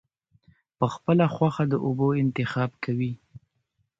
[0.77, 3.11] پۀ خپله خوښه د اوبو انتخاب کوي-